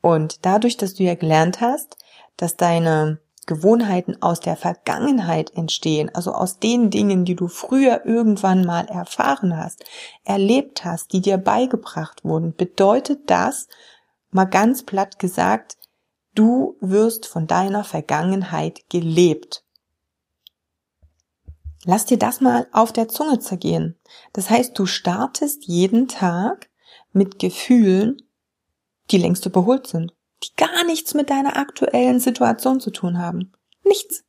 Und 0.00 0.44
dadurch, 0.46 0.76
dass 0.76 0.94
du 0.94 1.02
ja 1.02 1.16
gelernt 1.16 1.60
hast, 1.60 1.96
dass 2.36 2.56
deine 2.56 3.20
Gewohnheiten 3.46 4.20
aus 4.20 4.40
der 4.40 4.56
Vergangenheit 4.56 5.52
entstehen, 5.54 6.12
also 6.12 6.32
aus 6.32 6.58
den 6.58 6.90
Dingen, 6.90 7.24
die 7.24 7.36
du 7.36 7.46
früher 7.46 8.04
irgendwann 8.04 8.64
mal 8.64 8.86
erfahren 8.86 9.56
hast, 9.56 9.84
erlebt 10.24 10.84
hast, 10.84 11.12
die 11.12 11.20
dir 11.20 11.38
beigebracht 11.38 12.24
wurden, 12.24 12.54
bedeutet 12.56 13.30
das, 13.30 13.68
mal 14.30 14.46
ganz 14.46 14.82
platt 14.82 15.20
gesagt, 15.20 15.76
du 16.34 16.76
wirst 16.80 17.26
von 17.26 17.46
deiner 17.46 17.84
Vergangenheit 17.84 18.90
gelebt. 18.90 19.62
Lass 21.84 22.04
dir 22.04 22.18
das 22.18 22.40
mal 22.40 22.66
auf 22.72 22.92
der 22.92 23.08
Zunge 23.08 23.38
zergehen. 23.38 23.96
Das 24.32 24.50
heißt, 24.50 24.76
du 24.76 24.86
startest 24.86 25.66
jeden 25.66 26.08
Tag 26.08 26.68
mit 27.12 27.38
Gefühlen, 27.38 28.20
die 29.12 29.18
längst 29.18 29.46
überholt 29.46 29.86
sind 29.86 30.15
die 30.42 30.54
gar 30.56 30.84
nichts 30.84 31.14
mit 31.14 31.30
deiner 31.30 31.56
aktuellen 31.56 32.20
Situation 32.20 32.80
zu 32.80 32.90
tun 32.90 33.18
haben. 33.18 33.52
Nichts. 33.84 34.24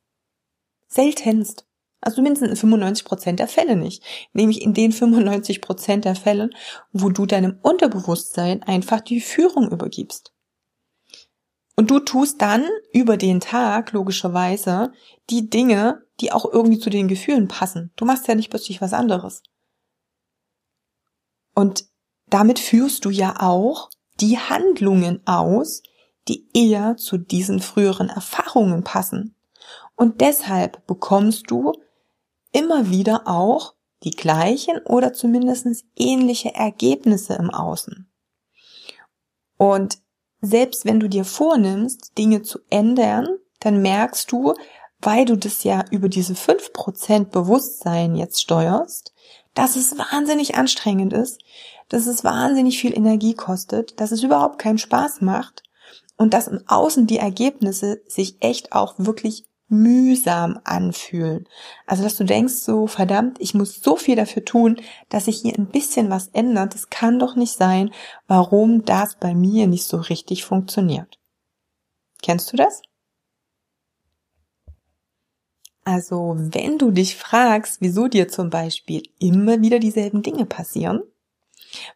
Seltenst. 0.88 1.66
Also 2.00 2.22
mindestens 2.22 2.50
in 2.50 2.56
95 2.56 3.04
Prozent 3.04 3.40
der 3.40 3.48
Fälle 3.48 3.76
nicht. 3.76 4.02
Nämlich 4.32 4.62
in 4.62 4.72
den 4.72 4.92
95 4.92 5.60
Prozent 5.60 6.04
der 6.04 6.14
Fälle, 6.14 6.50
wo 6.92 7.10
du 7.10 7.26
deinem 7.26 7.58
Unterbewusstsein 7.62 8.62
einfach 8.62 9.00
die 9.00 9.20
Führung 9.20 9.70
übergibst. 9.70 10.32
Und 11.76 11.90
du 11.90 12.00
tust 12.00 12.40
dann 12.42 12.64
über 12.92 13.16
den 13.16 13.40
Tag 13.40 13.92
logischerweise 13.92 14.92
die 15.30 15.48
Dinge, 15.48 16.02
die 16.20 16.32
auch 16.32 16.44
irgendwie 16.44 16.78
zu 16.78 16.90
den 16.90 17.08
Gefühlen 17.08 17.48
passen. 17.48 17.92
Du 17.96 18.04
machst 18.04 18.26
ja 18.26 18.34
nicht 18.34 18.50
plötzlich 18.50 18.80
was 18.80 18.92
anderes. 18.92 19.42
Und 21.54 21.84
damit 22.26 22.58
führst 22.58 23.04
du 23.04 23.10
ja 23.10 23.36
auch 23.40 23.90
die 24.20 24.38
Handlungen 24.38 25.24
aus, 25.26 25.82
die 26.28 26.48
eher 26.54 26.96
zu 26.96 27.18
diesen 27.18 27.60
früheren 27.60 28.08
Erfahrungen 28.08 28.84
passen. 28.84 29.34
Und 29.96 30.20
deshalb 30.20 30.86
bekommst 30.86 31.50
du 31.50 31.72
immer 32.52 32.90
wieder 32.90 33.22
auch 33.26 33.74
die 34.04 34.12
gleichen 34.12 34.78
oder 34.84 35.12
zumindest 35.12 35.84
ähnliche 35.96 36.54
Ergebnisse 36.54 37.34
im 37.34 37.50
Außen. 37.50 38.08
Und 39.56 39.98
selbst 40.40 40.84
wenn 40.84 41.00
du 41.00 41.08
dir 41.08 41.24
vornimmst, 41.24 42.16
Dinge 42.16 42.42
zu 42.42 42.60
ändern, 42.70 43.26
dann 43.58 43.82
merkst 43.82 44.30
du, 44.30 44.54
weil 45.00 45.24
du 45.24 45.36
das 45.36 45.64
ja 45.64 45.84
über 45.90 46.08
diese 46.08 46.36
fünf 46.36 46.72
Prozent 46.72 47.32
Bewusstsein 47.32 48.14
jetzt 48.14 48.40
steuerst, 48.40 49.12
dass 49.54 49.74
es 49.74 49.98
wahnsinnig 49.98 50.54
anstrengend 50.54 51.12
ist, 51.12 51.40
dass 51.88 52.06
es 52.06 52.22
wahnsinnig 52.22 52.78
viel 52.78 52.96
Energie 52.96 53.34
kostet, 53.34 54.00
dass 54.00 54.12
es 54.12 54.22
überhaupt 54.22 54.60
keinen 54.60 54.78
Spaß 54.78 55.22
macht 55.22 55.64
und 56.18 56.34
dass 56.34 56.48
im 56.48 56.62
Außen 56.66 57.06
die 57.06 57.18
Ergebnisse 57.18 58.02
sich 58.06 58.36
echt 58.40 58.72
auch 58.72 58.94
wirklich 58.98 59.46
mühsam 59.68 60.58
anfühlen. 60.64 61.46
Also, 61.86 62.02
dass 62.02 62.16
du 62.16 62.24
denkst 62.24 62.54
so, 62.54 62.86
verdammt, 62.86 63.38
ich 63.40 63.54
muss 63.54 63.80
so 63.80 63.96
viel 63.96 64.16
dafür 64.16 64.44
tun, 64.44 64.80
dass 65.08 65.26
sich 65.26 65.40
hier 65.40 65.54
ein 65.56 65.66
bisschen 65.66 66.10
was 66.10 66.28
ändert. 66.28 66.74
Das 66.74 66.90
kann 66.90 67.18
doch 67.18 67.36
nicht 67.36 67.52
sein, 67.52 67.90
warum 68.26 68.84
das 68.84 69.16
bei 69.16 69.34
mir 69.34 69.66
nicht 69.66 69.84
so 69.84 69.98
richtig 69.98 70.44
funktioniert. 70.44 71.18
Kennst 72.22 72.52
du 72.52 72.56
das? 72.56 72.82
Also, 75.84 76.34
wenn 76.36 76.78
du 76.78 76.90
dich 76.90 77.16
fragst, 77.16 77.80
wieso 77.80 78.08
dir 78.08 78.28
zum 78.28 78.50
Beispiel 78.50 79.02
immer 79.18 79.60
wieder 79.62 79.78
dieselben 79.78 80.22
Dinge 80.22 80.44
passieren, 80.44 81.02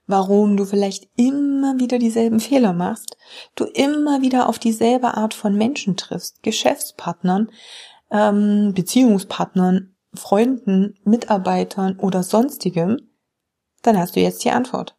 warum 0.07 0.57
du 0.57 0.65
vielleicht 0.65 1.09
immer 1.17 1.79
wieder 1.79 1.99
dieselben 1.99 2.41
Fehler 2.41 2.73
machst, 2.73 3.17
du 3.55 3.65
immer 3.65 4.23
wieder 4.23 4.49
auf 4.49 4.59
dieselbe 4.59 5.15
Art 5.15 5.35
von 5.35 5.55
Menschen 5.55 5.97
triffst, 5.97 6.43
Geschäftspartnern, 6.43 7.51
ähm, 8.11 8.73
Beziehungspartnern, 8.75 9.95
Freunden, 10.15 10.99
Mitarbeitern 11.05 11.99
oder 11.99 12.23
sonstigem, 12.23 12.99
dann 13.83 13.99
hast 13.99 14.17
du 14.17 14.21
jetzt 14.21 14.45
die 14.45 14.51
Antwort. 14.51 14.97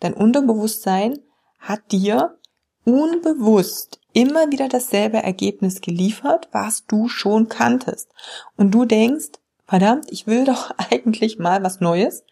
Dein 0.00 0.14
Unterbewusstsein 0.14 1.18
hat 1.58 1.90
dir 1.90 2.38
unbewusst 2.84 4.00
immer 4.12 4.50
wieder 4.50 4.68
dasselbe 4.68 5.18
Ergebnis 5.18 5.80
geliefert, 5.80 6.48
was 6.52 6.86
du 6.86 7.08
schon 7.08 7.48
kanntest. 7.48 8.10
Und 8.56 8.70
du 8.72 8.84
denkst, 8.84 9.32
verdammt, 9.66 10.10
ich 10.10 10.26
will 10.26 10.44
doch 10.44 10.70
eigentlich 10.90 11.38
mal 11.38 11.62
was 11.62 11.80
Neues. 11.80 12.24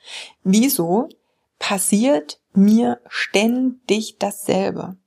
Wieso 0.43 1.09
passiert 1.65 2.43
mir 2.53 3.01
ständig 3.09 4.19
dasselbe. 4.19 4.99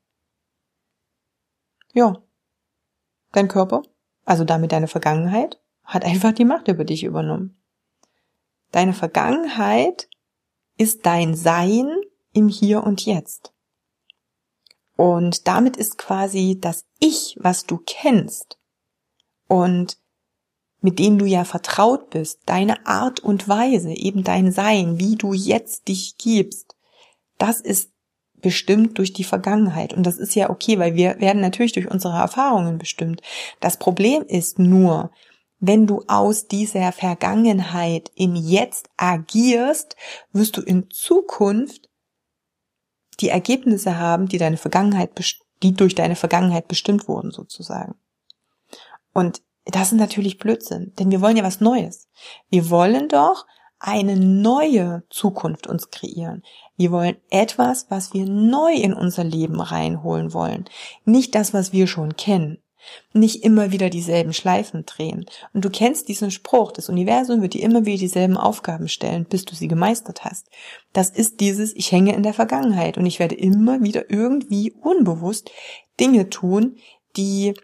Ja. 1.93 2.23
Dein 3.31 3.47
Körper, 3.47 3.83
also 4.25 4.43
damit 4.43 4.71
deine 4.71 4.87
Vergangenheit, 4.87 5.61
hat 5.83 6.03
einfach 6.03 6.31
die 6.31 6.45
Macht 6.45 6.67
über 6.67 6.83
dich 6.83 7.03
übernommen. 7.03 7.61
Deine 8.71 8.93
Vergangenheit 8.93 10.09
ist 10.77 11.05
dein 11.05 11.35
Sein 11.35 11.95
im 12.33 12.47
Hier 12.47 12.83
und 12.83 13.05
Jetzt. 13.05 13.53
Und 14.95 15.47
damit 15.47 15.77
ist 15.77 15.99
quasi 15.99 16.57
das 16.59 16.87
Ich, 16.97 17.37
was 17.39 17.67
du 17.67 17.77
kennst 17.85 18.57
und 19.47 19.99
mit 20.81 20.99
dem 20.99 21.17
du 21.17 21.25
ja 21.25 21.43
vertraut 21.43 22.09
bist, 22.09 22.41
deine 22.45 22.85
Art 22.85 23.19
und 23.19 23.47
Weise, 23.47 23.91
eben 23.91 24.23
dein 24.23 24.51
Sein, 24.51 24.99
wie 24.99 25.15
du 25.15 25.33
jetzt 25.33 25.87
dich 25.87 26.17
gibst, 26.17 26.75
das 27.37 27.61
ist 27.61 27.91
bestimmt 28.35 28.97
durch 28.97 29.13
die 29.13 29.23
Vergangenheit. 29.23 29.93
Und 29.93 30.03
das 30.03 30.17
ist 30.17 30.35
ja 30.35 30.49
okay, 30.49 30.77
weil 30.77 30.95
wir 30.95 31.19
werden 31.19 31.41
natürlich 31.41 31.73
durch 31.73 31.89
unsere 31.89 32.17
Erfahrungen 32.17 32.77
bestimmt. 32.77 33.21
Das 33.59 33.77
Problem 33.77 34.23
ist 34.23 34.59
nur, 34.59 35.11
wenn 35.59 35.87
du 35.87 36.03
aus 36.07 36.47
dieser 36.47 36.91
Vergangenheit 36.91 38.11
im 38.15 38.35
Jetzt 38.35 38.89
agierst, 38.95 39.95
wirst 40.31 40.55
du 40.57 40.61
in 40.61 40.89
Zukunft 40.91 41.89
die 43.19 43.29
Ergebnisse 43.29 43.97
haben, 43.97 44.27
die 44.27 44.37
deine 44.37 44.57
Vergangenheit, 44.57 45.09
die 45.63 45.73
durch 45.73 45.95
deine 45.95 46.15
Vergangenheit 46.15 46.67
bestimmt 46.67 47.07
wurden, 47.07 47.31
sozusagen. 47.31 47.95
Und 49.13 49.41
das 49.71 49.91
ist 49.91 49.99
natürlich 49.99 50.37
Blödsinn, 50.37 50.93
denn 50.97 51.11
wir 51.11 51.21
wollen 51.21 51.37
ja 51.37 51.43
was 51.43 51.61
Neues. 51.61 52.07
Wir 52.49 52.69
wollen 52.69 53.09
doch 53.09 53.45
eine 53.79 54.17
neue 54.17 55.03
Zukunft 55.09 55.67
uns 55.67 55.91
kreieren. 55.91 56.43
Wir 56.77 56.91
wollen 56.91 57.17
etwas, 57.29 57.87
was 57.89 58.13
wir 58.13 58.25
neu 58.25 58.73
in 58.73 58.93
unser 58.93 59.23
Leben 59.23 59.61
reinholen 59.61 60.33
wollen. 60.33 60.65
Nicht 61.05 61.35
das, 61.35 61.53
was 61.53 61.73
wir 61.73 61.87
schon 61.87 62.15
kennen. 62.15 62.57
Nicht 63.11 63.43
immer 63.43 63.71
wieder 63.71 63.89
dieselben 63.89 64.33
Schleifen 64.33 64.85
drehen. 64.85 65.25
Und 65.53 65.65
du 65.65 65.69
kennst 65.69 66.07
diesen 66.07 66.31
Spruch, 66.31 66.71
das 66.71 66.89
Universum 66.89 67.41
wird 67.41 67.53
dir 67.53 67.63
immer 67.63 67.85
wieder 67.85 67.97
dieselben 67.97 68.37
Aufgaben 68.37 68.87
stellen, 68.87 69.25
bis 69.25 69.43
du 69.43 69.55
sie 69.55 69.67
gemeistert 69.67 70.23
hast. 70.23 70.47
Das 70.93 71.09
ist 71.09 71.41
dieses, 71.41 71.75
ich 71.75 71.91
hänge 71.91 72.15
in 72.15 72.23
der 72.23 72.33
Vergangenheit 72.33 72.97
und 72.97 73.05
ich 73.05 73.19
werde 73.19 73.35
immer 73.35 73.81
wieder 73.81 74.09
irgendwie 74.09 74.71
unbewusst 74.71 75.51
Dinge 75.99 76.29
tun, 76.29 76.77
die 77.17 77.55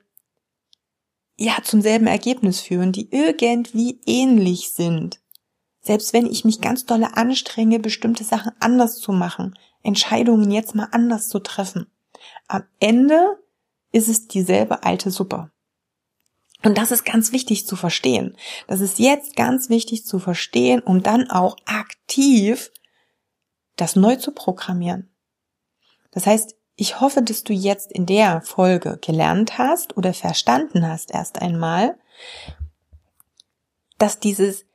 ja 1.44 1.58
zum 1.64 1.82
selben 1.82 2.08
Ergebnis 2.08 2.62
führen, 2.62 2.92
die 2.92 3.10
irgendwie 3.12 4.00
ähnlich 4.06 4.72
sind. 4.72 5.20
Selbst 5.82 6.14
wenn 6.14 6.26
ich 6.26 6.46
mich 6.46 6.62
ganz 6.62 6.86
dolle 6.86 7.18
anstrenge, 7.18 7.80
bestimmte 7.80 8.24
Sachen 8.24 8.54
anders 8.60 9.00
zu 9.00 9.12
machen, 9.12 9.58
Entscheidungen 9.84 10.50
jetzt 10.50 10.76
mal 10.76 10.88
anders 10.92 11.28
zu 11.28 11.40
treffen. 11.40 11.88
Am 12.48 12.64
Ende 12.80 13.38
ist 13.92 14.08
es 14.08 14.28
dieselbe 14.28 14.84
alte 14.84 15.12
Suppe. 15.12 15.52
Und 16.64 16.78
das 16.78 16.92
ist 16.92 17.04
ganz 17.04 17.34
wichtig 17.34 17.68
zu 17.68 17.76
verstehen. 17.76 18.38
Das 18.68 18.80
ist 18.80 18.98
jetzt 18.98 19.36
ganz 19.36 19.70
wichtig 19.70 20.06
zu 20.06 20.20
verstehen, 20.20 20.80
um 20.80 21.04
dann 21.04 21.30
auch 21.30 21.58
aktiv 21.66 22.72
das 23.76 23.98
neu 23.98 24.16
zu 24.16 24.32
programmieren. 24.32 25.10
Das 26.12 26.26
heißt, 26.26 26.56
ich 26.76 27.00
hoffe, 27.00 27.22
dass 27.22 27.44
du 27.44 27.54
jetzt 27.54 27.92
in 27.92 28.06
der 28.06 28.42
Folge 28.42 28.98
gelernt 29.02 29.58
hast 29.58 29.96
oder 29.98 30.14
verstanden 30.14 30.88
hast 30.88 31.12
erst 31.12 31.42
einmal, 31.42 31.98
dass 33.98 34.20
dieses 34.20 34.66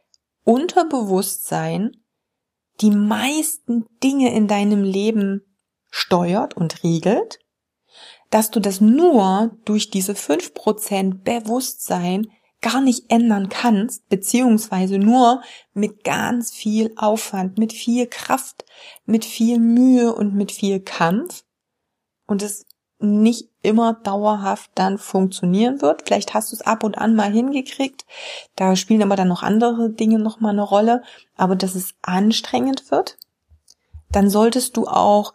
Unterbewusstsein 0.44 1.96
die 2.80 2.92
meisten 2.92 3.86
Dinge 4.02 4.32
in 4.32 4.46
deinem 4.46 4.84
Leben 4.84 5.42
steuert 5.90 6.56
und 6.56 6.84
regelt, 6.84 7.40
dass 8.30 8.50
du 8.50 8.60
das 8.60 8.80
nur 8.80 9.56
durch 9.64 9.90
diese 9.90 10.14
fünf 10.14 10.54
Prozent 10.54 11.24
Bewusstsein 11.24 12.28
gar 12.60 12.80
nicht 12.80 13.10
ändern 13.10 13.48
kannst, 13.48 14.08
beziehungsweise 14.08 14.98
nur 14.98 15.42
mit 15.74 16.04
ganz 16.04 16.52
viel 16.52 16.92
Aufwand, 16.96 17.58
mit 17.58 17.72
viel 17.72 18.06
Kraft, 18.06 18.64
mit 19.06 19.24
viel 19.24 19.58
Mühe 19.58 20.14
und 20.14 20.34
mit 20.34 20.52
viel 20.52 20.80
Kampf 20.80 21.44
und 22.28 22.42
es 22.42 22.66
nicht 23.00 23.48
immer 23.62 23.94
dauerhaft 23.94 24.70
dann 24.74 24.98
funktionieren 24.98 25.82
wird. 25.82 26.02
Vielleicht 26.04 26.34
hast 26.34 26.52
du 26.52 26.56
es 26.56 26.62
ab 26.62 26.84
und 26.84 26.98
an 26.98 27.14
mal 27.14 27.32
hingekriegt. 27.32 28.04
Da 28.56 28.76
spielen 28.76 29.02
aber 29.02 29.16
dann 29.16 29.28
noch 29.28 29.42
andere 29.42 29.90
Dinge 29.90 30.18
noch 30.18 30.40
mal 30.40 30.50
eine 30.50 30.62
Rolle. 30.62 31.02
Aber 31.36 31.56
dass 31.56 31.74
es 31.74 31.94
anstrengend 32.02 32.90
wird, 32.90 33.16
dann 34.10 34.30
solltest 34.30 34.76
du 34.76 34.86
auch 34.86 35.32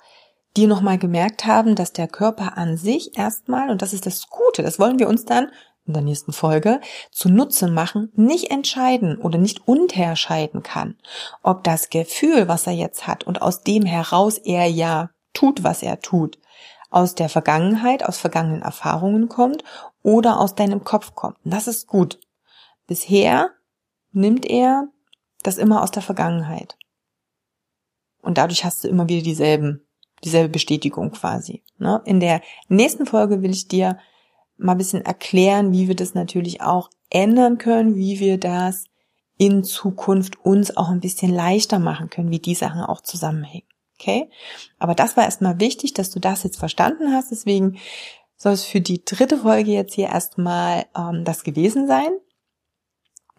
dir 0.58 0.68
noch 0.68 0.82
mal 0.82 0.98
gemerkt 0.98 1.46
haben, 1.46 1.76
dass 1.76 1.94
der 1.94 2.08
Körper 2.08 2.58
an 2.58 2.78
sich 2.78 3.18
erstmal, 3.18 3.70
und 3.70 3.82
das 3.82 3.94
ist 3.94 4.06
das 4.06 4.30
Gute, 4.30 4.62
das 4.62 4.78
wollen 4.78 5.00
wir 5.00 5.08
uns 5.08 5.26
dann 5.26 5.50
in 5.86 5.94
der 5.94 6.04
nächsten 6.04 6.32
Folge 6.32 6.80
zunutze 7.12 7.68
machen, 7.68 8.12
nicht 8.16 8.52
entscheiden 8.52 9.18
oder 9.18 9.38
nicht 9.38 9.68
unterscheiden 9.68 10.64
kann, 10.64 10.96
ob 11.42 11.64
das 11.64 11.90
Gefühl, 11.90 12.48
was 12.48 12.68
er 12.68 12.74
jetzt 12.74 13.08
hat 13.08 13.26
und 13.26 13.42
aus 13.42 13.62
dem 13.64 13.84
heraus 13.84 14.38
er 14.38 14.66
ja 14.68 15.10
tut, 15.34 15.64
was 15.64 15.82
er 15.84 16.00
tut, 16.00 16.38
aus 16.94 17.16
der 17.16 17.30
Vergangenheit, 17.30 18.06
aus 18.06 18.18
vergangenen 18.18 18.62
Erfahrungen 18.62 19.28
kommt 19.28 19.64
oder 20.04 20.40
aus 20.40 20.56
deinem 20.56 20.84
Kopf 20.84 21.16
kommt. 21.16 21.38
Und 21.44 21.54
das 21.54 21.68
ist 21.68 21.88
gut. 21.88 22.20
Bisher 22.88 23.50
nimmt 24.12 24.46
er 24.46 24.88
das 25.42 25.58
immer 25.58 25.82
aus 25.82 25.92
der 25.92 26.04
Vergangenheit. 26.04 26.78
Und 28.22 28.38
dadurch 28.38 28.64
hast 28.64 28.84
du 28.84 28.88
immer 28.88 29.10
wieder 29.10 29.24
dieselben, 29.24 29.86
dieselbe 30.24 30.50
Bestätigung 30.50 31.12
quasi. 31.12 31.64
Ne? 31.78 32.02
In 32.06 32.20
der 32.20 32.42
nächsten 32.68 33.06
Folge 33.06 33.42
will 33.42 33.52
ich 33.52 33.68
dir 33.68 33.98
mal 34.58 34.74
ein 34.74 34.78
bisschen 34.78 35.04
erklären, 35.04 35.72
wie 35.74 35.88
wir 35.88 35.96
das 35.96 36.14
natürlich 36.14 36.62
auch 36.62 36.90
ändern 37.10 37.58
können, 37.58 37.96
wie 37.96 38.20
wir 38.20 38.40
das 38.40 38.86
in 39.38 39.64
Zukunft 39.64 40.40
uns 40.46 40.78
auch 40.78 40.90
ein 40.90 41.00
bisschen 41.00 41.34
leichter 41.34 41.80
machen 41.80 42.10
können, 42.10 42.32
wie 42.32 42.40
die 42.40 42.56
Sachen 42.56 42.82
auch 42.82 43.02
zusammenhängen. 43.02 43.68
Okay? 44.04 44.30
Aber 44.80 44.96
das 44.96 45.16
war 45.16 45.24
erstmal 45.24 45.60
wichtig, 45.60 45.94
dass 45.94 46.12
du 46.12 46.20
das 46.20 46.44
jetzt 46.44 46.60
verstanden 46.60 47.13
hast. 47.13 47.32
Deswegen 47.32 47.80
soll 48.36 48.54
es 48.54 48.66
für 48.66 48.82
die 48.82 49.04
dritte 49.06 49.38
Folge 49.38 49.72
jetzt 49.72 49.94
hier 49.94 50.10
erstmal 50.10 50.86
ähm, 50.98 51.24
das 51.24 51.44
gewesen 51.44 51.88
sein. 51.88 52.10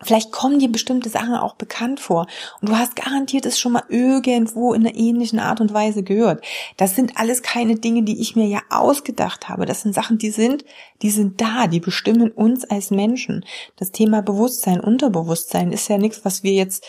Vielleicht 0.03 0.33
kommen 0.33 0.59
dir 0.59 0.71
bestimmte 0.71 1.09
Sachen 1.09 1.35
auch 1.35 1.55
bekannt 1.55 2.01
vor 2.01 2.27
und 2.61 2.69
du 2.69 2.77
hast 2.77 2.97
garantiert 2.97 3.47
es 3.47 3.59
schon 3.59 3.73
mal 3.73 3.85
irgendwo 3.89 4.75
in 4.75 4.87
einer 4.87 4.97
ähnlichen 4.97 5.39
Art 5.39 5.61
und 5.61 5.73
Weise 5.73 6.03
gehört. 6.03 6.45
Das 6.77 6.97
sind 6.97 7.17
alles 7.17 7.43
keine 7.43 7.77
Dinge, 7.77 8.03
die 8.03 8.21
ich 8.21 8.35
mir 8.35 8.47
ja 8.47 8.61
ausgedacht 8.71 9.49
habe. 9.49 9.67
Das 9.67 9.83
sind 9.83 9.95
Sachen, 9.95 10.19
die 10.19 10.31
sind, 10.31 10.65
die 11.01 11.11
sind 11.11 11.41
da, 11.41 11.69
die 11.69 11.81
bestimmen 11.81 12.33
uns 12.33 12.65
als 12.65 12.91
Menschen. 12.91 13.45
Das 13.77 13.93
Thema 13.93 14.21
Bewusstsein, 14.21 14.81
Unterbewusstsein 14.81 15.73
ist 15.73 15.89
ja 15.89 15.97
nichts, 15.97 16.25
was 16.25 16.43
wir 16.43 16.53
jetzt 16.53 16.85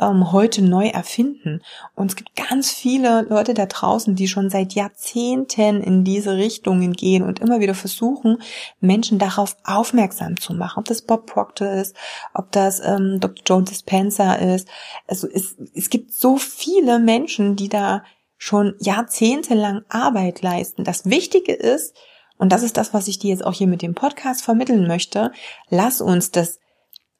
ähm, 0.00 0.32
heute 0.32 0.62
neu 0.62 0.88
erfinden. 0.88 1.60
Und 1.94 2.10
es 2.10 2.16
gibt 2.16 2.34
ganz 2.34 2.72
viele 2.72 3.22
Leute 3.22 3.54
da 3.54 3.66
draußen, 3.66 4.14
die 4.16 4.26
schon 4.26 4.50
seit 4.50 4.72
Jahrzehnten 4.72 5.82
in 5.82 6.04
diese 6.04 6.36
Richtungen 6.36 6.94
gehen 6.94 7.22
und 7.22 7.38
immer 7.38 7.60
wieder 7.60 7.74
versuchen, 7.74 8.38
Menschen 8.80 9.18
darauf 9.18 9.56
aufmerksam 9.64 10.40
zu 10.40 10.54
machen. 10.54 10.80
Ob 10.80 10.86
das 10.86 11.02
Bob 11.02 11.26
Proctor 11.26 11.70
ist, 11.70 11.94
ob 12.34 12.50
das 12.52 12.80
ähm, 12.80 13.18
Dr. 13.20 13.44
Joe 13.46 13.62
Dispenza 13.62 14.34
ist. 14.34 14.68
Also 15.06 15.28
es, 15.28 15.56
es 15.74 15.90
gibt 15.90 16.14
so 16.14 16.38
viele 16.38 16.98
Menschen, 16.98 17.56
die 17.56 17.68
da 17.68 18.02
schon 18.38 18.74
jahrzehntelang 18.80 19.82
Arbeit 19.90 20.40
leisten. 20.40 20.82
Das 20.82 21.04
Wichtige 21.04 21.52
ist, 21.52 21.94
und 22.38 22.52
das 22.52 22.62
ist 22.62 22.78
das, 22.78 22.94
was 22.94 23.06
ich 23.06 23.18
dir 23.18 23.30
jetzt 23.30 23.44
auch 23.44 23.52
hier 23.52 23.66
mit 23.66 23.82
dem 23.82 23.94
Podcast 23.94 24.42
vermitteln 24.42 24.86
möchte, 24.86 25.30
lass 25.68 26.00
uns 26.00 26.30
das 26.30 26.58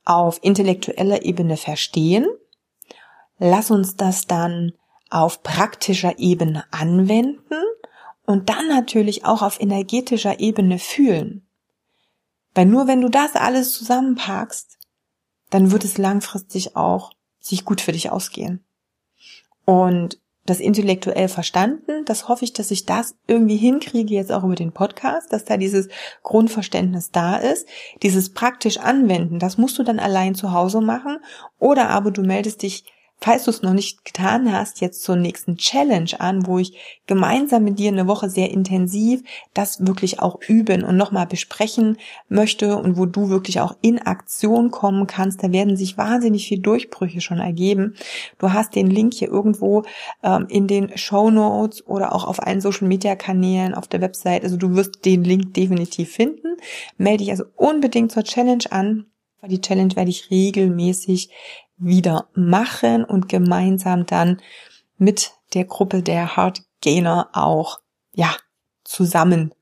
auf 0.07 0.38
intellektueller 0.43 1.23
Ebene 1.23 1.59
verstehen 1.59 2.27
lass 3.40 3.72
uns 3.72 3.96
das 3.96 4.26
dann 4.26 4.72
auf 5.11 5.42
praktischer 5.42 6.18
Ebene 6.20 6.64
anwenden 6.70 7.64
und 8.26 8.48
dann 8.48 8.68
natürlich 8.68 9.24
auch 9.24 9.42
auf 9.42 9.61
energetischer 9.61 10.38
Ebene 10.38 10.79
fühlen. 10.79 11.44
Weil 12.55 12.66
nur 12.66 12.87
wenn 12.87 13.00
du 13.00 13.09
das 13.09 13.35
alles 13.35 13.72
zusammenpackst, 13.72 14.79
dann 15.50 15.72
wird 15.72 15.85
es 15.85 15.98
langfristig 15.98 16.76
auch 16.76 17.12
sich 17.40 17.64
gut 17.64 17.81
für 17.81 17.92
dich 17.92 18.11
ausgehen. 18.11 18.64
Und 19.64 20.20
das 20.46 20.61
intellektuell 20.61 21.29
verstanden, 21.29 22.05
das 22.05 22.29
hoffe 22.29 22.44
ich, 22.44 22.53
dass 22.53 22.70
ich 22.70 22.87
das 22.87 23.14
irgendwie 23.26 23.57
hinkriege 23.57 24.14
jetzt 24.14 24.33
auch 24.33 24.42
über 24.42 24.55
den 24.55 24.72
Podcast, 24.72 25.33
dass 25.33 25.44
da 25.44 25.57
dieses 25.57 25.88
Grundverständnis 26.22 27.11
da 27.11 27.37
ist. 27.37 27.68
Dieses 28.03 28.33
praktisch 28.33 28.79
anwenden, 28.79 29.38
das 29.38 29.59
musst 29.59 29.79
du 29.79 29.83
dann 29.83 29.98
allein 29.98 30.35
zu 30.35 30.53
Hause 30.53 30.81
machen 30.81 31.18
oder 31.59 31.88
aber 31.90 32.11
du 32.11 32.22
meldest 32.22 32.62
dich 32.62 32.85
falls 33.20 33.44
du 33.44 33.50
es 33.50 33.62
noch 33.62 33.74
nicht 33.74 34.04
getan 34.04 34.52
hast, 34.52 34.80
jetzt 34.80 35.02
zur 35.02 35.16
nächsten 35.16 35.56
Challenge 35.56 36.11
an, 36.18 36.46
wo 36.46 36.59
ich 36.59 37.00
gemeinsam 37.06 37.64
mit 37.64 37.78
dir 37.78 37.88
eine 37.88 38.06
Woche 38.06 38.30
sehr 38.30 38.50
intensiv 38.50 39.22
das 39.54 39.87
wirklich 39.87 40.20
auch 40.20 40.38
üben 40.46 40.85
und 40.85 40.96
nochmal 40.96 41.26
besprechen 41.26 41.98
möchte 42.28 42.76
und 42.76 42.96
wo 42.96 43.06
du 43.06 43.28
wirklich 43.28 43.61
auch 43.61 43.76
in 43.83 43.98
Aktion 43.98 44.70
kommen 44.70 45.06
kannst. 45.06 45.42
Da 45.42 45.52
werden 45.52 45.76
sich 45.76 45.98
wahnsinnig 45.98 46.46
viel 46.46 46.61
Durchbrüche 46.61 47.20
schon 47.20 47.38
ergeben. 47.38 47.94
Du 48.38 48.52
hast 48.52 48.74
den 48.74 48.88
Link 48.88 49.14
hier 49.14 49.28
irgendwo 49.28 49.85
ähm, 50.22 50.46
in 50.48 50.66
den 50.66 50.96
Show 50.96 51.30
Notes 51.30 51.87
oder 51.87 52.14
auch 52.14 52.24
auf 52.24 52.42
allen 52.42 52.61
Social 52.61 52.88
Media 52.88 53.16
Kanälen 53.16 53.74
auf 53.74 53.88
der 53.88 54.00
Website. 54.00 54.44
Also 54.44 54.56
du 54.56 54.74
wirst 54.74 55.04
den 55.04 55.24
Link 55.24 55.54
definitiv 55.54 56.12
finden. 56.12 56.56
Melde 56.96 57.24
dich 57.24 57.30
also 57.30 57.44
unbedingt 57.56 58.12
zur 58.12 58.24
Challenge 58.24 58.64
an. 58.70 59.06
Die 59.48 59.61
Challenge 59.61 59.96
werde 59.96 60.11
ich 60.11 60.30
regelmäßig 60.30 61.30
wieder 61.81 62.29
machen 62.35 63.05
und 63.05 63.29
gemeinsam 63.29 64.07
dann 64.07 64.40
mit 64.99 65.33
der 65.55 65.64
Gruppe 65.64 66.03
der 66.03 66.37
Hard 66.37 66.62
Gainer 66.83 67.31
auch, 67.33 67.81
ja, 68.12 68.35
zusammen 68.85 69.55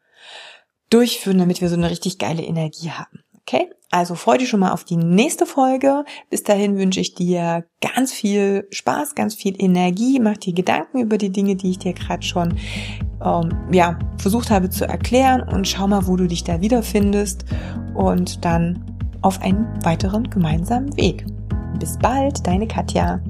durchführen, 0.90 1.38
damit 1.38 1.60
wir 1.60 1.68
so 1.68 1.76
eine 1.76 1.90
richtig 1.90 2.18
geile 2.18 2.42
Energie 2.42 2.90
haben. 2.90 3.20
Okay? 3.42 3.70
Also 3.90 4.14
freu 4.14 4.36
dich 4.36 4.50
schon 4.50 4.60
mal 4.60 4.72
auf 4.72 4.84
die 4.84 4.96
nächste 4.96 5.46
Folge. 5.46 6.04
Bis 6.28 6.42
dahin 6.42 6.76
wünsche 6.76 7.00
ich 7.00 7.14
dir 7.14 7.64
ganz 7.80 8.12
viel 8.12 8.66
Spaß, 8.70 9.14
ganz 9.14 9.34
viel 9.34 9.54
Energie. 9.58 10.20
Mach 10.20 10.36
dir 10.36 10.52
Gedanken 10.52 11.00
über 11.00 11.16
die 11.16 11.30
Dinge, 11.30 11.56
die 11.56 11.70
ich 11.70 11.78
dir 11.78 11.94
gerade 11.94 12.22
schon 12.22 12.58
ähm, 13.24 13.50
ja, 13.72 13.98
versucht 14.18 14.50
habe 14.50 14.68
zu 14.68 14.86
erklären 14.86 15.42
und 15.42 15.66
schau 15.66 15.88
mal, 15.88 16.06
wo 16.06 16.16
du 16.16 16.26
dich 16.26 16.44
da 16.44 16.60
wiederfindest 16.60 17.46
und 17.94 18.44
dann 18.44 18.84
auf 19.22 19.40
einen 19.40 19.66
weiteren 19.82 20.28
gemeinsamen 20.28 20.94
Weg. 20.98 21.24
Bis 21.78 21.96
bald, 21.96 22.44
deine 22.46 22.66
Katja. 22.66 23.20